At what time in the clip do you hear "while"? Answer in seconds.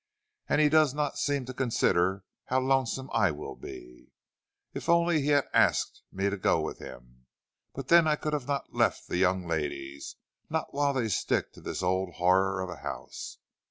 10.73-10.93